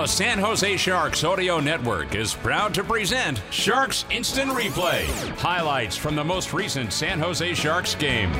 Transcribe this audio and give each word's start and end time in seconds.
The 0.00 0.06
San 0.06 0.38
Jose 0.38 0.78
Sharks 0.78 1.24
Audio 1.24 1.60
Network 1.60 2.14
is 2.14 2.32
proud 2.32 2.72
to 2.72 2.82
present 2.82 3.42
Sharks 3.50 4.06
Instant 4.10 4.50
Replay. 4.50 5.04
Highlights 5.36 5.94
from 5.94 6.16
the 6.16 6.24
most 6.24 6.54
recent 6.54 6.90
San 6.90 7.18
Jose 7.18 7.52
Sharks 7.52 7.94
game. 7.96 8.30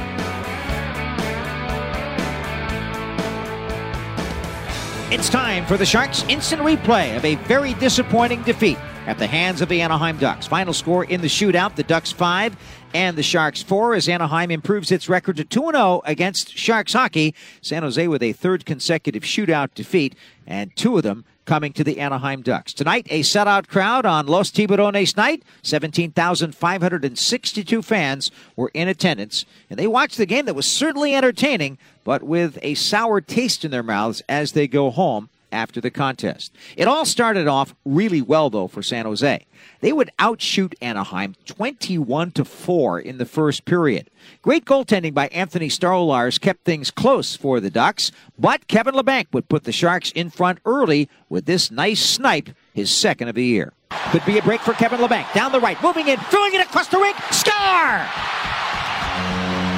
It's 5.13 5.29
time 5.29 5.67
for 5.67 5.77
the 5.77 5.85
Sharks 5.85 6.25
instant 6.31 6.63
replay 6.63 7.15
of 7.15 7.27
a 7.27 7.35
very 7.45 7.75
disappointing 7.75 8.41
defeat 8.45 8.79
at 9.11 9.19
the 9.19 9.27
hands 9.27 9.61
of 9.61 9.69
the 9.69 9.81
Anaheim 9.81 10.19
Ducks. 10.19 10.47
Final 10.47 10.73
score 10.73 11.03
in 11.03 11.21
the 11.21 11.27
shootout 11.27 11.75
the 11.75 11.83
Ducks 11.83 12.13
5 12.13 12.57
and 12.95 13.19
the 13.19 13.25
Sharks 13.25 13.61
4 13.61 13.95
as 13.95 14.09
Anaheim 14.09 14.53
improves 14.53 14.93
its 14.93 15.09
record 15.09 15.37
to 15.39 15.45
2 15.45 15.73
0 15.73 16.01
against 16.05 16.57
Sharks 16.57 16.93
hockey. 16.93 17.35
San 17.61 17.83
Jose 17.83 18.07
with 18.07 18.23
a 18.23 18.33
third 18.33 18.65
consecutive 18.65 19.25
shootout 19.25 19.75
defeat, 19.75 20.15
and 20.47 20.71
two 20.77 20.97
of 20.97 21.03
them 21.03 21.25
coming 21.45 21.73
to 21.73 21.83
the 21.83 21.99
Anaheim 21.99 22.43
Ducks. 22.43 22.73
Tonight, 22.73 23.09
a 23.11 23.23
sellout 23.23 23.67
crowd 23.67 24.07
on 24.07 24.29
Los 24.29 24.52
Tiburones 24.52 25.17
night. 25.17 25.43
17,562 25.65 27.83
fans 27.83 28.30
were 28.55 28.71
in 28.74 28.87
attendance, 28.87 29.45
and 29.69 29.77
they 29.77 29.89
watched 29.89 30.19
the 30.19 30.27
game 30.27 30.45
that 30.45 30.55
was 30.55 30.71
certainly 30.71 31.17
entertaining, 31.17 31.79
but 32.05 32.23
with 32.23 32.61
a 32.63 32.74
sour 32.74 33.21
taste 33.21 33.65
in 33.65 33.73
their 33.73 33.83
mouths 33.83 34.23
as 34.29 34.52
they 34.52 34.69
go 34.69 34.91
home 34.91 35.30
after 35.52 35.80
the 35.80 35.90
contest. 35.90 36.54
It 36.76 36.88
all 36.88 37.04
started 37.04 37.46
off 37.46 37.74
really 37.84 38.23
well 38.23 38.51
though 38.51 38.68
for 38.68 38.82
San 38.82 39.04
Jose. 39.04 39.46
They 39.80 39.93
would 39.93 40.10
outshoot 40.18 40.74
Anaheim 40.80 41.34
21 41.46 42.32
to 42.32 42.45
4 42.45 43.01
in 43.01 43.18
the 43.18 43.26
first 43.26 43.65
period. 43.65 44.10
Great 44.43 44.65
goaltending 44.65 45.15
by 45.15 45.28
Anthony 45.28 45.68
Stolarz 45.68 46.40
kept 46.40 46.65
things 46.65 46.90
close 46.90 47.37
for 47.37 47.60
the 47.60 47.71
Ducks, 47.71 48.12
but 48.38 48.68
Kevin 48.68 48.95
Labanc 48.95 49.26
would 49.32 49.48
put 49.48 49.65
the 49.65 49.73
Sharks 49.73 50.10
in 50.12 50.30
front 50.30 50.59
early 50.65 51.09
with 51.28 51.46
this 51.46 51.71
nice 51.71 52.01
snipe, 52.01 52.51
his 52.74 52.90
second 52.90 53.28
of 53.28 53.34
the 53.34 53.45
year. 53.45 53.73
Could 54.10 54.24
be 54.24 54.38
a 54.38 54.43
break 54.43 54.60
for 54.60 54.73
Kevin 54.73 55.01
Labanc. 55.01 55.32
Down 55.34 55.52
the 55.52 55.60
right, 55.60 55.80
moving 55.82 56.09
in, 56.09 56.18
throwing 56.18 56.54
it 56.54 56.60
across 56.60 56.88
the 56.88 56.98
rink, 56.98 57.16
score! 57.30 58.06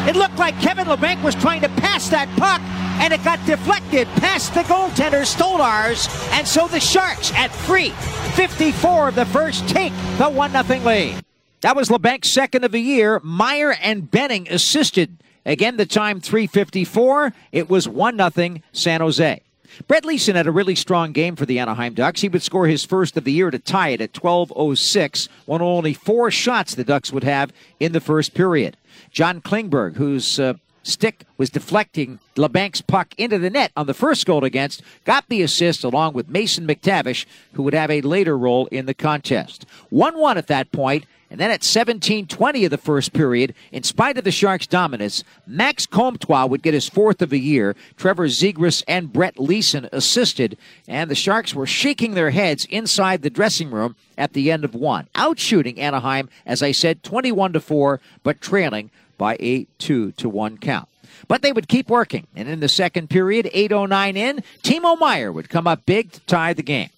It 0.09 0.17
looked 0.17 0.37
like 0.37 0.59
Kevin 0.61 0.87
Labanc 0.87 1.23
was 1.23 1.35
trying 1.37 1.61
to 1.63 1.69
pass 1.69 2.09
that 2.09 2.29
puck, 2.37 2.61
and 3.03 3.13
it 3.13 3.23
got 3.25 3.45
deflected 3.47 4.07
past 4.17 4.55
the 4.55 4.61
goaltender 4.61 5.27
Stolarz, 5.27 6.09
and 6.33 6.47
so 6.47 6.69
the 6.69 6.79
Sharks 6.79 7.33
at 7.35 7.51
free 7.51 7.91
54 8.37 9.09
of 9.09 9.15
the 9.17 9.27
first 9.27 9.69
take 9.69 9.93
the 10.19 10.31
1 10.31 10.53
0 10.53 10.81
lead. 10.81 11.25
That 11.63 11.75
was 11.75 11.91
Labanc's 11.91 12.31
second 12.31 12.63
of 12.65 12.71
the 12.71 12.81
year. 12.81 13.21
Meier 13.25 13.73
and 13.73 14.09
Benning 14.09 14.47
assisted. 14.49 15.19
Again, 15.45 15.77
the 15.77 15.87
time 15.87 16.21
354. 16.21 17.33
It 17.51 17.69
was 17.69 17.89
1 17.89 18.31
0 18.33 18.57
San 18.73 19.01
Jose. 19.01 19.43
Brett 19.89 20.05
Leason 20.05 20.37
had 20.37 20.47
a 20.47 20.53
really 20.53 20.77
strong 20.77 21.11
game 21.11 21.35
for 21.35 21.45
the 21.45 21.59
Anaheim 21.59 21.95
Ducks. 21.95 22.21
He 22.21 22.29
would 22.29 22.43
score 22.43 22.69
his 22.69 22.85
first 22.85 23.17
of 23.17 23.25
the 23.25 23.33
year 23.33 23.51
to 23.51 23.59
tie 23.59 23.89
it 23.89 24.01
at 24.01 24.13
12.06, 24.13 25.29
one 25.47 25.61
of 25.61 25.67
only 25.67 25.95
four 25.95 26.31
shots 26.31 26.75
the 26.75 26.85
Ducks 26.85 27.13
would 27.13 27.25
have 27.25 27.53
in 27.81 27.93
the 27.93 28.01
first 28.01 28.35
period. 28.35 28.77
John 29.11 29.41
Klingberg, 29.41 29.97
who's 29.97 30.39
uh, 30.39 30.55
stick 30.83 31.25
was 31.37 31.51
deflecting 31.51 32.19
Labanc's 32.37 32.81
puck 32.81 33.15
into 33.19 33.39
the 33.39 33.51
net 33.51 33.73
on 33.77 33.87
the 33.87 33.95
first 33.95 34.27
goal 34.27 34.45
against, 34.45 34.83
got 35.05 35.29
the 35.29 35.43
assist 35.43 35.85
along 35.85 36.15
with 36.15 36.29
Mason 36.29 36.67
McTavish, 36.67 37.27
who 37.53 37.63
would 37.63 37.75
have 37.75 37.91
a 37.91 38.01
later 38.01 38.37
role 38.37 38.67
in 38.67 38.87
the 38.87 38.95
contest. 38.95 39.67
1 39.91 40.19
1 40.19 40.39
at 40.39 40.47
that 40.47 40.73
point, 40.73 41.05
and 41.33 41.41
then 41.41 41.51
at 41.51 41.63
17:20 41.63 42.67
of 42.67 42.71
the 42.71 42.77
first 42.77 43.15
period, 43.15 43.55
in 43.73 43.83
spite 43.83 44.19
of 44.19 44.25
the 44.25 44.31
Sharks' 44.31 44.67
dominance, 44.67 45.25
Max 45.47 45.87
Comtois 45.87 46.45
would 46.45 46.63
get 46.63 46.75
his 46.75 46.91
fourth 46.91 47.23
of 47.23 47.31
the 47.31 47.41
year. 47.41 47.75
Trevor 47.97 48.29
Zegras 48.29 48.85
and 48.87 49.11
Brett 49.11 49.41
Leason 49.41 49.89
assisted, 49.93 50.59
and 50.87 51.11
the 51.11 51.15
Sharks 51.15 51.55
were 51.55 51.67
shaking 51.67 52.13
their 52.13 52.33
heads 52.33 52.67
inside 52.67 53.23
the 53.23 53.31
dressing 53.31 53.71
room 53.71 53.97
at 54.19 54.35
the 54.35 54.53
end 54.53 54.63
of 54.63 54.75
one, 54.75 55.09
outshooting 55.15 55.79
Anaheim, 55.79 56.29
as 56.45 56.63
I 56.63 56.73
said, 56.73 57.03
21 57.03 57.55
to 57.55 57.61
four, 57.61 58.01
but 58.23 58.43
trailing 58.43 58.91
by 59.19 59.37
a 59.41 59.67
two 59.79 60.13
to 60.13 60.29
one 60.29 60.59
count. 60.59 60.89
But 61.29 61.43
they 61.43 61.53
would 61.53 61.69
keep 61.69 61.89
working, 61.89 62.27
and 62.35 62.49
in 62.49 62.61
the 62.61 62.69
second 62.69 63.09
period, 63.11 63.49
8:09 63.53 64.17
in, 64.17 64.43
Timo 64.63 64.99
Meier 64.99 65.33
would 65.33 65.49
come 65.49 65.67
up 65.67 65.87
big 65.87 66.13
to 66.13 66.21
tie 66.21 66.53
the 66.53 66.63
game. 66.63 66.91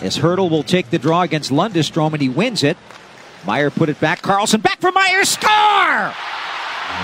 As 0.00 0.18
Hertl 0.18 0.50
will 0.50 0.64
take 0.64 0.90
the 0.90 0.98
draw 0.98 1.22
against 1.22 1.50
Lundestrom, 1.50 2.12
and 2.12 2.22
he 2.22 2.28
wins 2.28 2.62
it. 2.62 2.76
Meier 3.46 3.70
put 3.70 3.88
it 3.88 4.00
back. 4.00 4.22
Karlsson 4.22 4.62
back 4.62 4.80
for 4.80 4.92
Meier. 4.92 5.24
Score! 5.24 6.12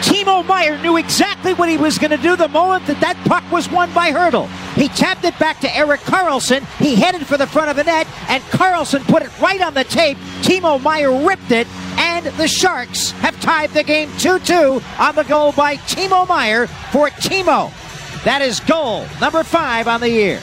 Timo 0.03 0.47
Meier 0.47 0.78
knew 0.78 0.97
exactly 0.97 1.55
what 1.55 1.69
he 1.69 1.76
was 1.76 1.99
going 1.99 2.10
to 2.10 2.16
do 2.19 2.37
the 2.37 2.49
moment 2.49 2.87
that 2.87 3.00
that 3.00 3.16
puck 3.26 3.43
was 3.50 3.69
won 3.70 3.93
by 3.93 4.12
Hertl. 4.12 4.49
He 4.75 4.88
tapped 4.88 5.25
it 5.25 5.37
back 5.38 5.60
to 5.60 5.76
Erik 5.76 6.00
Karlsson. 6.03 6.65
He 6.78 6.94
headed 6.94 7.26
for 7.26 7.37
the 7.37 7.47
front 7.47 7.70
of 7.70 7.76
the 7.76 7.84
net, 7.84 8.06
and 8.28 8.43
Karlsson 8.44 9.03
put 9.09 9.22
it 9.22 9.41
right 9.41 9.60
on 9.60 9.75
the 9.75 9.84
tape. 9.84 10.16
Timo 10.43 10.81
Meier 10.81 11.10
ripped 11.26 11.50
it, 11.50 11.66
and 11.98 12.26
the 12.38 12.48
Sharks 12.48 13.10
have 13.10 13.38
tied 13.41 13.70
the 13.70 13.82
game 13.82 14.10
2 14.19 14.38
2 14.38 14.81
on 14.98 15.14
the 15.14 15.25
goal 15.25 15.53
by 15.53 15.76
Timo 15.76 16.26
Meier 16.26 16.66
for 16.92 17.10
Timo. 17.10 17.72
That 18.25 18.41
is 18.41 18.60
goal 18.60 19.04
number 19.20 19.42
five 19.42 19.88
on 19.88 20.00
the 20.00 20.10
year. 20.10 20.41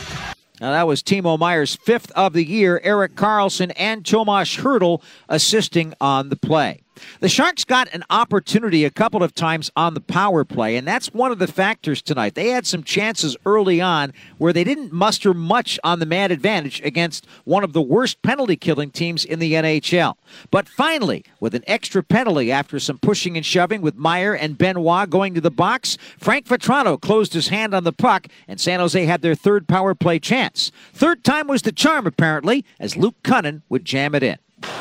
Now, 0.62 0.72
that 0.72 0.88
was 0.88 1.04
Timo 1.04 1.38
Meier's 1.38 1.76
fifth 1.76 2.12
of 2.12 2.32
the 2.32 2.46
year. 2.46 2.80
Erik 2.84 3.16
Karlsson 3.16 3.74
and 3.76 4.06
Tomas 4.06 4.56
Hertl 4.56 5.02
assisting 5.28 5.94
on 6.00 6.30
the 6.30 6.38
play. 6.38 6.85
The 7.20 7.30
Sharks 7.30 7.64
got 7.64 7.94
an 7.94 8.04
opportunity 8.10 8.86
a 8.86 8.90
couple 8.90 9.24
of 9.24 9.34
times 9.34 9.72
on 9.76 9.94
the 9.94 10.02
power 10.02 10.44
play, 10.44 10.76
and 10.76 10.88
that's 10.88 11.14
one 11.14 11.32
of 11.32 11.40
the 11.40 11.48
factors 11.48 12.02
tonight. 12.02 12.36
They 12.36 12.50
had 12.50 12.66
some 12.66 12.84
chances 12.84 13.36
early 13.46 13.82
on 13.82 14.14
where 14.38 14.54
they 14.54 14.64
didn't 14.64 14.92
muster 14.92 15.34
much 15.34 15.80
on 15.84 16.00
the 16.00 16.06
man 16.06 16.32
advantage 16.32 16.82
against 16.84 17.26
one 17.44 17.64
of 17.64 17.74
the 17.74 17.82
worst 17.82 18.22
penalty 18.22 18.56
killing 18.56 18.92
teams 18.92 19.26
in 19.26 19.40
the 19.40 19.54
NHL. 19.54 20.16
But 20.52 20.68
finally, 20.68 21.24
with 21.40 21.56
an 21.56 21.64
extra 21.68 22.04
penalty 22.04 22.52
after 22.52 22.80
some 22.80 22.98
pushing 22.98 23.36
and 23.38 23.46
shoving 23.46 23.82
with 23.82 23.96
Meier 23.96 24.34
and 24.34 24.58
Benoit 24.58 25.10
going 25.10 25.34
to 25.34 25.42
the 25.42 25.52
box, 25.52 25.98
Frank 26.18 26.48
Vatrano 26.48 27.00
closed 27.00 27.34
his 27.34 27.50
hand 27.50 27.74
on 27.74 27.84
the 27.84 27.94
puck, 27.94 28.28
and 28.48 28.60
San 28.60 28.80
Jose 28.80 29.06
had 29.06 29.22
their 29.22 29.36
third 29.36 29.68
power 29.68 29.96
play 29.96 30.20
chance. 30.20 30.72
Third 30.94 31.24
time 31.24 31.48
was 31.48 31.64
the 31.64 31.72
charm, 31.72 32.08
apparently, 32.08 32.66
as 32.80 32.98
Luke 32.98 33.16
Kunin 33.24 33.62
would 33.70 33.86
jam 33.86 34.16
it 34.16 34.24
in. 34.24 34.38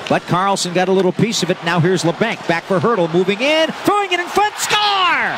But 0.09 0.23
Karlsson 0.23 0.75
got 0.75 0.89
a 0.89 0.93
little 0.93 1.13
piece 1.13 1.43
of 1.43 1.51
it. 1.51 1.63
Now 1.65 1.81
here's 1.81 2.03
Labanc 2.03 2.47
back 2.47 2.65
for 2.65 2.79
Hertl, 2.79 3.13
moving 3.13 3.41
in, 3.41 3.71
throwing 3.85 4.13
it 4.13 4.21
in 4.21 4.27
front, 4.27 4.55
score! 4.57 5.35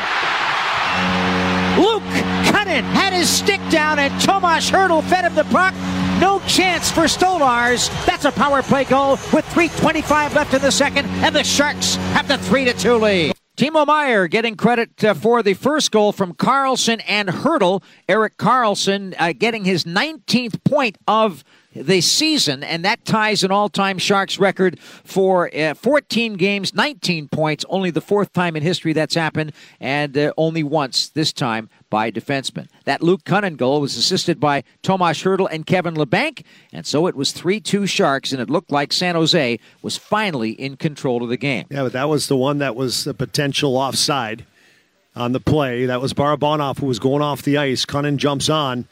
Luke 1.77 2.03
Kunin 2.47 2.83
had 2.83 3.13
his 3.13 3.29
stick 3.29 3.61
down, 3.69 3.99
and 3.99 4.19
Tomas 4.21 4.69
Hertl 4.69 5.03
fed 5.03 5.25
him 5.25 5.35
the 5.35 5.43
puck. 5.45 5.73
No 6.19 6.39
chance 6.47 6.89
for 6.89 7.03
Stolarz. 7.03 7.89
That's 8.05 8.25
a 8.25 8.31
power 8.31 8.63
play 8.63 8.83
goal 8.83 9.11
with 9.31 9.45
3:25 9.53 10.33
left 10.33 10.53
in 10.53 10.61
the 10.61 10.71
second, 10.71 11.05
and 11.23 11.35
the 11.35 11.43
Sharks 11.43 11.95
have 12.13 12.27
the 12.27 12.37
three 12.39 12.65
to 12.65 12.73
two 12.73 12.95
lead. 12.95 13.33
Timo 13.57 13.87
Meier 13.87 14.27
getting 14.27 14.55
credit 14.55 15.03
uh, 15.03 15.15
for 15.15 15.41
the 15.41 15.55
first 15.55 15.91
goal 15.91 16.11
from 16.11 16.33
Karlsson 16.33 17.01
and 17.07 17.29
Hertl. 17.29 17.81
Erik 18.07 18.37
Karlsson 18.37 19.15
uh, 19.17 19.33
getting 19.33 19.65
his 19.65 19.83
19th 19.83 20.63
point 20.63 20.95
of 21.07 21.43
the 21.83 22.01
season, 22.01 22.63
and 22.63 22.83
that 22.85 23.05
ties 23.05 23.43
an 23.43 23.51
all 23.51 23.69
time 23.69 23.97
Sharks 23.97 24.39
record 24.39 24.79
for 24.79 25.49
uh, 25.55 25.73
14 25.73 26.33
games, 26.33 26.73
19 26.73 27.29
points. 27.29 27.65
Only 27.69 27.91
the 27.91 28.01
fourth 28.01 28.33
time 28.33 28.55
in 28.55 28.63
history 28.63 28.93
that's 28.93 29.15
happened, 29.15 29.53
and 29.79 30.17
uh, 30.17 30.33
only 30.37 30.63
once 30.63 31.09
this 31.09 31.31
time 31.31 31.69
by 31.89 32.11
defenseman. 32.11 32.67
That 32.85 33.01
Luke 33.01 33.23
Kunin 33.23 33.57
goal 33.57 33.81
was 33.81 33.95
assisted 33.95 34.39
by 34.39 34.63
Tomas 34.81 35.23
Hertl 35.23 35.47
and 35.49 35.65
Kevin 35.65 35.95
Labanc, 35.95 36.43
and 36.73 36.85
so 36.85 37.07
it 37.07 37.15
was 37.15 37.31
3 37.31 37.59
2 37.59 37.87
Sharks, 37.87 38.31
and 38.31 38.41
it 38.41 38.49
looked 38.49 38.71
like 38.71 38.91
San 38.91 39.15
Jose 39.15 39.59
was 39.81 39.97
finally 39.97 40.51
in 40.51 40.77
control 40.77 41.23
of 41.23 41.29
the 41.29 41.37
game. 41.37 41.65
Yeah, 41.69 41.83
but 41.83 41.93
that 41.93 42.09
was 42.09 42.27
the 42.27 42.37
one 42.37 42.57
that 42.59 42.75
was 42.75 43.07
a 43.07 43.13
potential 43.13 43.77
offside 43.77 44.45
on 45.15 45.31
the 45.31 45.39
play. 45.39 45.85
That 45.85 46.01
was 46.01 46.13
Barabanov 46.13 46.79
who 46.79 46.85
was 46.85 46.99
going 46.99 47.21
off 47.21 47.41
the 47.41 47.57
ice. 47.57 47.85
Kunin 47.85 48.17
jumps 48.17 48.49
on 48.49 48.87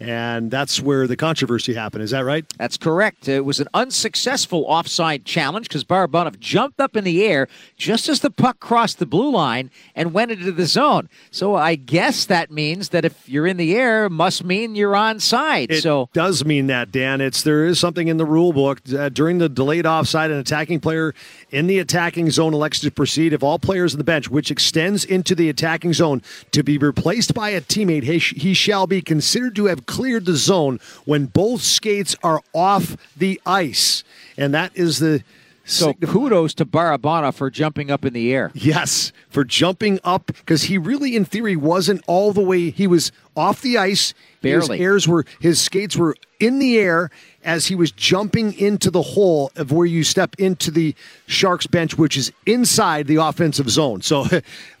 And 0.00 0.50
that's 0.50 0.80
where 0.80 1.06
the 1.06 1.16
controversy 1.16 1.72
happened. 1.72 2.02
Is 2.02 2.10
that 2.10 2.24
right? 2.24 2.44
That's 2.58 2.76
correct. 2.76 3.28
It 3.28 3.44
was 3.44 3.60
an 3.60 3.68
unsuccessful 3.72 4.64
offside 4.66 5.24
challenge 5.24 5.68
because 5.68 5.84
Barabanov 5.84 6.40
jumped 6.40 6.80
up 6.80 6.96
in 6.96 7.04
the 7.04 7.24
air 7.24 7.46
just 7.76 8.08
as 8.08 8.20
the 8.20 8.30
puck 8.30 8.58
crossed 8.58 8.98
the 8.98 9.06
blue 9.06 9.30
line 9.30 9.70
and 9.94 10.12
went 10.12 10.32
into 10.32 10.50
the 10.50 10.66
zone. 10.66 11.08
So 11.30 11.54
I 11.54 11.76
guess 11.76 12.26
that 12.26 12.50
means 12.50 12.88
that 12.88 13.04
if 13.04 13.28
you're 13.28 13.46
in 13.46 13.56
the 13.56 13.76
air, 13.76 14.10
must 14.10 14.42
mean 14.42 14.74
you're 14.74 14.94
onside. 14.94 15.70
It 15.70 15.82
so 15.82 16.08
does 16.12 16.44
mean 16.44 16.66
that, 16.66 16.90
Dan. 16.90 17.20
It's 17.20 17.42
there 17.42 17.64
is 17.64 17.78
something 17.78 18.08
in 18.08 18.16
the 18.16 18.26
rule 18.26 18.52
book 18.52 18.80
uh, 18.92 19.10
during 19.10 19.38
the 19.38 19.48
delayed 19.48 19.86
offside. 19.86 20.32
An 20.32 20.38
attacking 20.38 20.80
player 20.80 21.14
in 21.50 21.68
the 21.68 21.78
attacking 21.78 22.30
zone 22.30 22.52
elects 22.52 22.80
to 22.80 22.90
proceed 22.90 23.32
if 23.32 23.44
all 23.44 23.60
players 23.60 23.94
on 23.94 23.98
the 23.98 24.04
bench, 24.04 24.28
which 24.28 24.50
extends 24.50 25.04
into 25.04 25.36
the 25.36 25.48
attacking 25.48 25.92
zone, 25.92 26.20
to 26.50 26.64
be 26.64 26.78
replaced 26.78 27.32
by 27.32 27.50
a 27.50 27.60
teammate. 27.60 28.02
He, 28.02 28.18
he 28.18 28.54
shall 28.54 28.88
be 28.88 29.00
considered 29.00 29.54
to 29.56 29.66
have 29.66 29.83
cleared 29.86 30.26
the 30.26 30.36
zone 30.36 30.80
when 31.04 31.26
both 31.26 31.62
skates 31.62 32.16
are 32.22 32.42
off 32.52 32.96
the 33.16 33.40
ice. 33.46 34.04
And 34.36 34.54
that 34.54 34.72
is 34.74 34.98
the. 34.98 35.22
So 35.66 35.94
kudos 35.94 36.52
to 36.54 36.66
Barabanov 36.66 37.34
for 37.34 37.48
jumping 37.48 37.90
up 37.90 38.04
in 38.04 38.12
the 38.12 38.34
air. 38.34 38.50
Yes, 38.52 39.12
for 39.30 39.44
jumping 39.44 39.98
up 40.04 40.26
because 40.26 40.64
he 40.64 40.76
really, 40.76 41.16
in 41.16 41.24
theory, 41.24 41.56
wasn't 41.56 42.02
all 42.06 42.34
the 42.34 42.42
way. 42.42 42.68
He 42.68 42.86
was 42.86 43.12
off 43.34 43.62
the 43.62 43.78
ice. 43.78 44.12
Barely. 44.42 44.76
His 44.76 44.84
airs 44.84 45.08
were 45.08 45.24
his 45.40 45.58
skates 45.62 45.96
were 45.96 46.16
in 46.38 46.58
the 46.58 46.78
air 46.78 47.10
as 47.42 47.66
he 47.68 47.74
was 47.74 47.92
jumping 47.92 48.52
into 48.58 48.90
the 48.90 49.00
hole 49.00 49.52
of 49.56 49.72
where 49.72 49.86
you 49.86 50.04
step 50.04 50.34
into 50.38 50.70
the 50.70 50.94
Sharks 51.26 51.66
bench, 51.66 51.96
which 51.96 52.18
is 52.18 52.30
inside 52.44 53.06
the 53.06 53.16
offensive 53.16 53.70
zone. 53.70 54.02
So. 54.02 54.26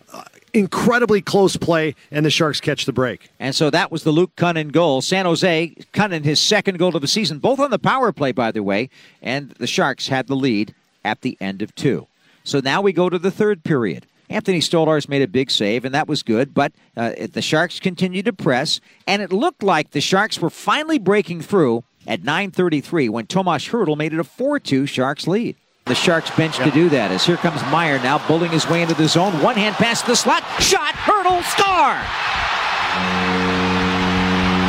incredibly 0.54 1.20
close 1.20 1.56
play, 1.56 1.94
and 2.10 2.24
the 2.24 2.30
Sharks 2.30 2.60
catch 2.60 2.86
the 2.86 2.92
break. 2.92 3.28
And 3.38 3.54
so 3.54 3.68
that 3.70 3.90
was 3.90 4.04
the 4.04 4.12
Luke 4.12 4.34
Kunin 4.36 4.72
goal. 4.72 5.02
San 5.02 5.26
Jose, 5.26 5.74
Kunin, 5.92 6.24
his 6.24 6.40
second 6.40 6.78
goal 6.78 6.94
of 6.94 7.02
the 7.02 7.08
season, 7.08 7.40
both 7.40 7.58
on 7.58 7.70
the 7.70 7.78
power 7.78 8.12
play, 8.12 8.32
by 8.32 8.52
the 8.52 8.62
way, 8.62 8.88
and 9.20 9.50
the 9.58 9.66
Sharks 9.66 10.08
had 10.08 10.28
the 10.28 10.36
lead 10.36 10.74
at 11.04 11.20
the 11.20 11.36
end 11.40 11.60
of 11.60 11.74
two. 11.74 12.06
So 12.44 12.60
now 12.60 12.80
we 12.80 12.92
go 12.92 13.10
to 13.10 13.18
the 13.18 13.30
third 13.30 13.64
period. 13.64 14.06
Anthony 14.30 14.60
Stolarz 14.60 15.08
made 15.08 15.22
a 15.22 15.28
big 15.28 15.50
save, 15.50 15.84
and 15.84 15.94
that 15.94 16.08
was 16.08 16.22
good, 16.22 16.54
but 16.54 16.72
uh, 16.96 17.12
the 17.30 17.42
Sharks 17.42 17.78
continued 17.78 18.24
to 18.24 18.32
press, 18.32 18.80
and 19.06 19.20
it 19.20 19.32
looked 19.32 19.62
like 19.62 19.90
the 19.90 20.00
Sharks 20.00 20.40
were 20.40 20.50
finally 20.50 20.98
breaking 20.98 21.42
through 21.42 21.84
at 22.06 22.22
9.33 22.22 23.10
when 23.10 23.26
Tomas 23.26 23.68
Hertl 23.68 23.96
made 23.96 24.12
it 24.12 24.20
a 24.20 24.24
4-2 24.24 24.88
Sharks 24.88 25.26
lead 25.26 25.56
the 25.86 25.94
Sharks 25.94 26.30
bench 26.34 26.56
to 26.56 26.70
do 26.70 26.88
that. 26.88 27.10
As 27.10 27.26
here 27.26 27.36
comes 27.36 27.60
Meier 27.70 27.98
now 27.98 28.16
bulling 28.26 28.50
his 28.50 28.66
way 28.66 28.80
into 28.80 28.94
the 28.94 29.06
zone. 29.06 29.34
One 29.42 29.54
hand 29.54 29.76
pass 29.76 30.00
to 30.00 30.08
the 30.08 30.16
slot. 30.16 30.42
Shot. 30.58 30.94
Hertl. 30.94 31.44
Score. 31.44 32.00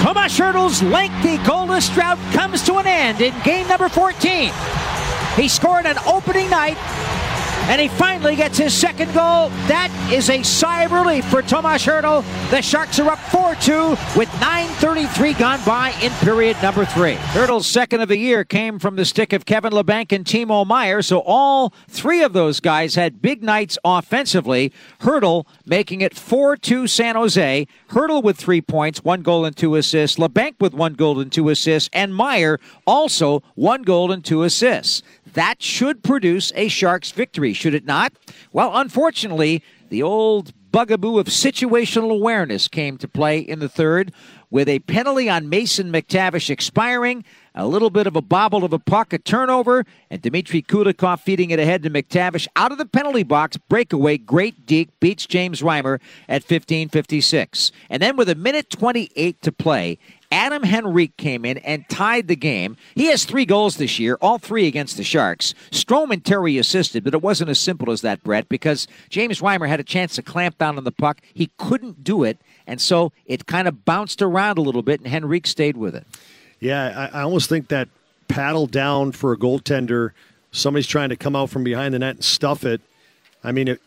Tomas 0.04 0.38
Hertl's 0.38 0.84
lengthy 0.84 1.38
goalless 1.38 1.94
drought 1.94 2.18
comes 2.34 2.64
to 2.64 2.80
an 2.80 2.88
end 2.88 3.22
in 3.22 3.34
game 3.44 3.66
number 3.70 3.88
14. 3.88 4.52
He 5.38 5.48
scored 5.48 5.86
an 5.86 5.98
opening 6.06 6.50
night 6.50 6.76
and 7.68 7.82
he 7.82 7.88
finally 7.88 8.36
gets 8.36 8.58
his 8.58 8.74
second 8.74 9.08
goal. 9.14 9.50
That 9.68 9.92
is 10.12 10.30
a 10.30 10.44
sigh 10.44 10.84
of 10.84 10.92
relief 10.92 11.26
for 11.26 11.42
Tomas 11.42 11.84
Hertl. 11.84 12.24
The 12.52 12.62
Sharks 12.62 13.00
are 13.00 13.10
up 13.10 13.20
4-2 13.20 14.16
with 14.16 14.30
9.33 14.30 15.40
gone 15.40 15.60
by 15.66 15.90
in 16.02 16.12
period 16.14 16.58
number 16.62 16.86
three. 16.86 17.16
Hertl's 17.16 17.66
second 17.66 18.02
of 18.02 18.10
the 18.10 18.18
year 18.18 18.44
came 18.44 18.78
from 18.78 18.96
the 18.96 19.06
stick 19.06 19.34
of 19.34 19.46
Kevin 19.46 19.74
Labanc 19.74 20.12
and 20.12 20.26
Timo 20.26 20.66
Meier, 20.66 21.02
so 21.02 21.24
all 21.26 21.74
three 21.88 22.22
of 22.22 22.34
those 22.34 22.60
guys 22.60 22.96
had 22.96 23.22
big 23.22 23.42
nights 23.42 23.80
offensively. 23.84 24.72
Hertl 25.00 25.46
making 25.66 26.02
it 26.02 26.14
4-2 26.14 26.88
San 26.88 27.16
Jose. 27.16 27.68
Hertl 27.90 28.24
with 28.24 28.38
three 28.38 28.62
points, 28.62 29.04
one 29.04 29.24
goal 29.24 29.44
and 29.44 29.58
two 29.58 29.76
assists. 29.76 30.20
Labanc 30.20 30.56
with 30.60 30.74
one 30.74 30.94
goal 30.94 31.20
and 31.20 31.32
two 31.32 31.50
assists. 31.50 31.90
And 31.94 32.16
Meier 32.16 32.60
also 32.86 33.42
one 33.56 33.82
goal 33.82 34.12
and 34.12 34.24
two 34.24 34.44
assists. 34.44 35.02
That 35.36 35.62
should 35.62 36.02
produce 36.02 36.54
a 36.56 36.70
Sharks 36.70 37.12
victory, 37.12 37.52
should 37.52 37.74
it 37.74 37.86
not? 37.86 38.14
Well, 38.54 38.72
unfortunately, 38.74 39.62
the 39.90 40.02
old 40.02 40.54
bugaboo 40.72 41.20
of 41.20 41.28
situational 41.28 42.12
awareness 42.12 42.70
came 42.70 42.98
to 42.98 43.08
play 43.08 43.40
in 43.40 43.60
the 43.60 43.70
third 43.70 44.14
with 44.50 44.70
a 44.70 44.80
penalty 44.80 45.30
on 45.30 45.50
Mason 45.50 45.92
McTavish 45.92 46.50
expiring, 46.50 47.26
a 47.56 47.66
little 47.66 47.90
bit 47.90 48.06
of 48.06 48.16
a 48.16 48.22
bobble 48.22 48.64
of 48.64 48.74
a 48.74 48.80
puck, 48.80 49.14
a 49.14 49.18
turnover, 49.18 49.86
and 50.10 50.22
Dmitry 50.22 50.62
Kulikov 50.62 51.22
feeding 51.22 51.52
it 51.52 51.60
ahead 51.60 51.84
to 51.84 51.90
McTavish 51.90 52.48
out 52.56 52.72
of 52.72 52.78
the 52.78 52.86
penalty 52.86 53.24
box. 53.24 53.58
Breakaway, 53.58 54.18
great 54.18 54.66
deke, 54.66 55.00
beats 55.00 55.26
James 55.26 55.62
Reimer 55.62 56.00
at 56.28 56.46
15.56. 56.46 57.72
And 57.90 58.02
then 58.02 58.18
with 58.18 58.30
a 58.30 58.36
minute 58.36 58.70
28 58.70 59.42
to 59.42 59.52
play, 59.52 59.98
Adam 60.32 60.64
Henrique 60.66 61.16
came 61.16 61.46
in 61.46 61.60
and 61.60 61.88
tied 61.88 62.28
the 62.28 62.36
game. 62.36 62.76
He 62.96 63.06
has 63.06 63.24
three 63.24 63.46
goals 63.46 63.78
this 63.78 64.00
year, 64.00 64.18
all 64.22 64.38
three 64.38 64.68
against 64.68 64.98
the 64.98 65.04
Sharks. 65.04 65.54
Strome 65.72 66.12
and 66.12 66.26
Terry 66.26 66.58
assisted, 66.58 67.04
but 67.04 67.14
it 67.14 67.22
wasn't 67.22 67.50
as 67.50 67.60
simple 67.60 67.92
as 67.92 68.02
that, 68.02 68.22
Brett, 68.24 68.50
because 68.50 68.88
James 69.10 69.40
Reimer 69.40 69.70
had 69.70 69.80
a 69.80 69.84
chance 69.84 70.16
to 70.16 70.22
clamp 70.22 70.58
down 70.58 70.78
on 70.78 70.84
the 70.84 70.92
puck. 70.92 71.22
He 71.34 71.52
couldn't 71.58 72.04
do 72.04 72.24
it, 72.24 72.38
and 72.68 72.82
so 72.82 73.14
it 73.26 73.46
kind 73.46 73.68
of 73.68 73.86
bounced 73.86 74.22
around 74.22 74.58
a 74.58 74.62
little 74.62 74.82
bit, 74.82 75.00
and 75.00 75.14
Henrique 75.14 75.48
stayed 75.48 75.78
with 75.78 75.96
it. 75.96 76.06
Yeah, 76.66 77.10
I, 77.14 77.20
I 77.20 77.22
almost 77.22 77.48
think 77.48 77.68
that 77.68 77.90
paddle 78.28 78.66
down 78.66 79.12
for 79.12 79.32
a 79.32 79.38
goaltender, 79.38 80.12
somebody's 80.52 80.88
trying 80.88 81.10
to 81.10 81.16
come 81.16 81.36
out 81.36 81.52
from 81.52 81.64
behind 81.64 81.94
the 81.94 82.00
net 82.00 82.16
and 82.16 82.26
stuff 82.26 82.66
it. 82.66 82.82
I 83.44 83.52
mean, 83.52 83.68
it, 83.68 83.82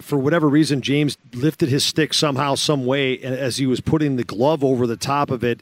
for 0.00 0.16
whatever 0.16 0.48
reason, 0.48 0.80
James 0.80 1.18
lifted 1.32 1.70
his 1.70 1.84
stick 1.84 2.14
somehow, 2.14 2.54
some 2.54 2.86
way, 2.86 3.18
as 3.18 3.56
he 3.56 3.66
was 3.66 3.80
putting 3.80 4.14
the 4.14 4.22
glove 4.22 4.62
over 4.62 4.86
the 4.86 4.96
top 4.96 5.30
of 5.30 5.42
it. 5.42 5.60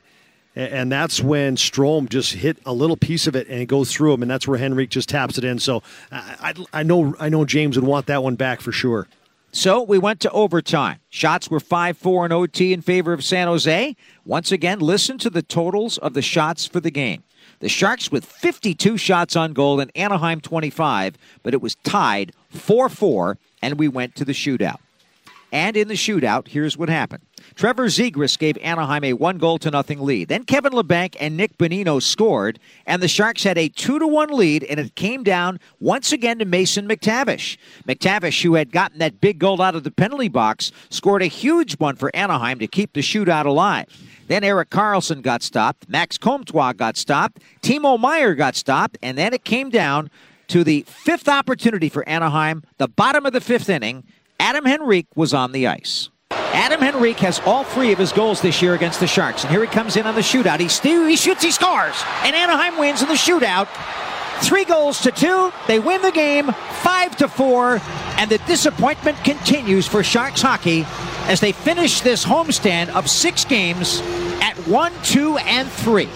And 0.54 0.93
that's 0.93 1.22
when 1.22 1.56
Strome 1.56 2.10
just 2.10 2.34
hit 2.34 2.58
a 2.66 2.75
little 2.75 2.99
piece 2.99 3.26
of 3.26 3.34
it 3.34 3.49
and 3.49 3.58
it 3.58 3.66
goes 3.66 3.90
through 3.90 4.12
him, 4.12 4.20
and 4.20 4.31
that's 4.31 4.46
where 4.46 4.58
Henrique 4.58 4.90
just 4.90 5.08
taps 5.08 5.38
it 5.38 5.44
in. 5.44 5.58
So 5.58 5.82
I, 6.10 6.52
I, 6.72 6.81
I 6.81 6.82
know 6.82 7.14
I 7.19 7.31
know 7.31 7.46
James 7.46 7.78
would 7.78 7.87
want 7.87 8.04
that 8.06 8.22
one 8.22 8.34
back 8.34 8.60
for 8.60 8.72
sure. 8.72 9.08
So 9.54 9.82
we 9.82 9.99
went 9.99 10.20
to 10.20 10.31
overtime. 10.31 11.00
Shots 11.10 11.50
were 11.50 11.60
5 11.60 11.99
4 11.99 12.25
and 12.25 12.32
OT 12.32 12.72
in 12.72 12.81
favor 12.81 13.12
of 13.12 13.22
San 13.22 13.49
Jose. 13.49 13.94
Once 14.25 14.50
again, 14.50 14.81
listen 14.81 15.19
to 15.19 15.28
the 15.28 15.43
totals 15.43 15.99
of 15.99 16.14
the 16.14 16.22
shots 16.22 16.66
for 16.66 16.81
the 16.81 16.90
game. 16.90 17.22
The 17.60 17.69
Sharks 17.69 18.10
with 18.10 18.25
52 18.25 18.96
shots 18.96 19.37
on 19.37 19.52
goal 19.52 19.78
and 19.78 19.93
Anaheim 19.94 20.40
25, 20.40 21.16
but 21.43 21.52
it 21.52 21.60
was 21.60 21.75
tied 21.76 22.32
4 22.49 22.88
4 22.88 23.38
and 23.60 23.78
we 23.78 23.88
went 23.88 24.14
to 24.16 24.25
the 24.25 24.32
shootout. 24.32 24.78
And 25.52 25.76
in 25.76 25.88
the 25.88 25.94
shootout, 25.94 26.49
here's 26.49 26.78
what 26.78 26.88
happened. 26.88 27.22
Trevor 27.55 27.87
Zegras 27.87 28.39
gave 28.39 28.56
Anaheim 28.59 29.05
a 29.05 29.12
one 29.12 29.39
goal 29.39 29.59
to 29.59 29.71
nothing 29.71 30.00
lead. 30.00 30.29
Then 30.29 30.44
Kevin 30.44 30.73
Labanc 30.73 31.17
and 31.21 31.37
Nick 31.37 31.59
Bonino 31.59 32.03
scored, 32.03 32.59
and 32.87 33.03
the 33.03 33.09
Sharks 33.09 33.44
had 33.44 33.59
a 33.59 33.69
two 33.69 33.99
to 33.99 34.06
one 34.06 34.31
lead, 34.31 34.65
and 34.65 34.79
it 34.81 34.94
came 34.94 35.23
down 35.23 35.61
once 35.81 36.12
again 36.12 36.39
to 36.39 36.44
Mason 36.44 36.89
McTavish. 36.89 37.56
McTavish, 37.87 38.43
who 38.43 38.55
had 38.55 38.73
gotten 38.73 38.99
that 38.99 39.21
big 39.21 39.39
goal 39.39 39.61
out 39.61 39.75
of 39.75 39.85
the 39.85 39.91
penalty 39.91 40.29
box, 40.29 40.73
scored 40.91 41.23
a 41.23 41.27
huge 41.27 41.79
one 41.79 41.97
for 41.97 42.15
Anaheim 42.15 42.59
to 42.59 42.67
keep 42.67 42.93
the 42.93 43.00
shootout 43.00 43.47
alive. 43.47 43.87
Then 44.29 44.45
Erik 44.45 44.71
Karlsson 44.71 45.23
got 45.23 45.43
stopped, 45.43 45.88
Max 45.88 46.16
Comtois 46.16 46.73
got 46.73 46.97
stopped, 46.97 47.43
Timo 47.61 47.99
Meier 47.99 48.35
got 48.35 48.57
stopped, 48.57 48.97
and 49.02 49.19
then 49.19 49.35
it 49.35 49.45
came 49.45 49.69
down 49.69 50.11
to 50.49 50.64
the 50.64 50.85
fifth 50.87 51.28
opportunity 51.28 51.88
for 51.88 52.07
Anaheim, 52.09 52.62
the 52.78 52.88
bottom 52.88 53.26
of 53.26 53.33
the 53.33 53.40
fifth 53.40 53.69
inning. 53.69 54.05
Adam 54.38 54.66
Henrique 54.66 55.14
was 55.16 55.33
on 55.33 55.52
the 55.52 55.66
ice. 55.66 56.09
Adam 56.52 56.82
Henrique 56.82 57.21
has 57.21 57.40
all 57.40 57.64
three 57.64 57.92
of 57.92 57.99
his 57.99 58.12
goals 58.12 58.42
this 58.42 58.61
year 58.61 58.75
against 58.75 59.00
the 59.00 59.06
Sharks, 59.06 59.42
and 59.42 59.50
here 59.50 59.62
he 59.62 59.66
comes 59.66 59.97
in 59.97 60.06
on 60.06 60.14
the 60.14 60.21
shootout. 60.21 60.61
He, 60.61 60.68
st- 60.68 61.09
he 61.09 61.16
shoots, 61.16 61.42
he 61.42 61.50
scores, 61.50 62.02
and 62.23 62.37
Anaheim 62.37 62.78
wins 62.78 63.00
in 63.00 63.09
the 63.09 63.14
shootout. 63.14 63.68
Three 64.42 64.64
goals 64.64 65.00
to 65.02 65.12
two. 65.12 65.52
They 65.66 65.78
win 65.78 66.02
the 66.02 66.11
game 66.11 66.52
five 66.82 67.16
to 67.16 67.28
four, 67.28 67.80
and 68.18 68.30
the 68.30 68.38
disappointment 68.38 69.16
continues 69.25 69.87
for 69.87 70.02
Sharks 70.02 70.42
hockey 70.42 70.85
as 71.26 71.40
they 71.40 71.52
finish 71.52 72.00
this 72.00 72.25
homestand 72.25 72.90
of 72.90 73.09
six 73.09 73.44
games 73.44 74.00
at 74.42 74.54
one, 74.66 74.92
two, 75.04 75.38
and 75.38 75.71
three. 75.71 76.09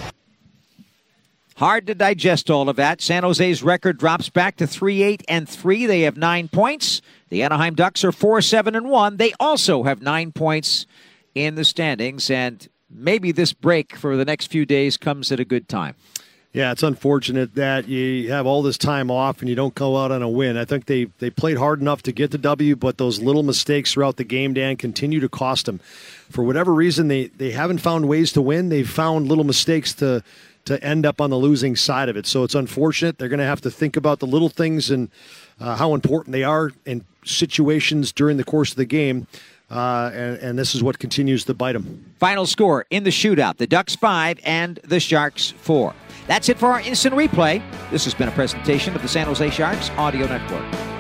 Hard 1.57 1.87
to 1.87 1.95
digest 1.95 2.51
all 2.51 2.69
of 2.69 2.77
that. 2.77 3.01
San 3.01 3.23
Jose's 3.23 3.63
record 3.63 3.97
drops 3.97 4.29
back 4.29 4.57
to 4.57 4.67
3 4.67 5.03
8 5.03 5.25
and 5.27 5.49
3. 5.49 5.87
They 5.87 6.03
have 6.03 6.19
nine 6.19 6.49
points. 6.49 7.01
The 7.31 7.43
Anaheim 7.43 7.75
Ducks 7.75 8.05
are 8.05 8.13
4 8.13 8.43
7 8.43 8.75
and 8.75 8.91
1. 8.91 9.17
They 9.17 9.33
also 9.41 9.85
have 9.85 10.03
nine 10.03 10.33
points 10.33 10.85
in 11.35 11.55
the 11.55 11.65
standings. 11.65 12.29
And 12.29 12.69
maybe 12.91 13.33
this 13.33 13.55
break 13.55 13.97
for 13.97 14.19
the 14.19 14.25
next 14.27 14.49
few 14.49 14.67
days 14.67 14.99
comes 14.99 15.33
at 15.33 15.41
a 15.41 15.47
good 15.47 15.67
time. 15.67 15.95
Yeah, 16.57 16.73
it's 16.73 16.83
unfortunate 16.83 17.55
that 17.57 17.87
you 17.87 18.33
have 18.33 18.47
all 18.47 18.63
this 18.63 18.79
time 18.79 19.11
off 19.11 19.41
and 19.41 19.49
you 19.51 19.55
don't 19.55 19.75
go 19.75 19.99
out 19.99 20.11
on 20.11 20.23
a 20.23 20.29
win. 20.29 20.57
I 20.57 20.65
think 20.65 20.87
they, 20.87 21.05
they 21.19 21.29
played 21.29 21.59
hard 21.59 21.83
enough 21.83 22.03
to 22.05 22.13
get 22.13 22.31
the 22.31 22.39
W, 22.39 22.75
but 22.75 22.97
those 22.97 23.21
little 23.21 23.43
mistakes 23.43 23.93
throughout 23.93 24.17
the 24.17 24.25
game, 24.25 24.55
Dan, 24.55 24.79
continue 24.79 25.21
to 25.21 25.29
cost 25.29 25.67
them. 25.67 25.81
For 26.31 26.43
whatever 26.43 26.73
reason, 26.73 27.09
they, 27.09 27.27
they 27.27 27.51
haven't 27.51 27.81
found 27.81 28.09
ways 28.09 28.33
to 28.33 28.41
win. 28.41 28.71
They've 28.71 28.89
found 28.89 29.29
little 29.29 29.45
mistakes 29.45 29.93
to 29.97 30.23
to 30.65 30.83
end 30.83 31.05
up 31.05 31.21
on 31.21 31.29
the 31.31 31.37
losing 31.37 31.77
side 31.77 32.09
of 32.09 32.17
it. 32.17 32.27
So 32.27 32.43
it's 32.43 32.55
unfortunate. 32.55 33.19
They're 33.19 33.29
going 33.29 33.39
to 33.39 33.45
have 33.45 33.61
to 33.61 33.71
think 33.71 33.97
about 33.97 34.19
the 34.19 34.27
little 34.27 34.49
things 34.49 34.91
and 34.91 35.11
uh, 35.61 35.77
how 35.77 35.95
important 35.95 36.33
they 36.33 36.43
are 36.43 36.73
in 36.87 37.05
situations 37.25 38.11
during 38.13 38.37
the 38.37 38.45
course 38.45 38.71
of 38.71 38.77
the 38.77 38.85
game. 38.87 39.29
uh, 39.71 40.11
and, 40.13 40.39
and 40.39 40.59
this 40.59 40.75
is 40.75 40.83
what 40.83 40.99
continues 40.99 41.45
to 41.45 41.55
bite 41.55 41.75
them. 41.75 42.13
Final 42.19 42.47
score 42.47 42.85
in 42.91 43.05
the 43.05 43.11
shootout 43.11 43.59
the 43.59 43.67
Ducks 43.67 43.95
5 43.95 44.41
and 44.43 44.81
the 44.83 44.99
Sharks 44.99 45.51
4. 45.51 45.95
That's 46.26 46.49
it 46.49 46.59
for 46.59 46.66
our 46.66 46.80
instant 46.80 47.14
replay. 47.14 47.62
This 47.90 48.04
has 48.04 48.14
been 48.14 48.28
a 48.28 48.33
presentation 48.33 48.95
of 48.95 49.02
the 49.02 49.09
San 49.09 49.26
Jose 49.26 49.50
Sharks 49.50 49.90
Audio 49.90 50.26
Network. 50.26 50.96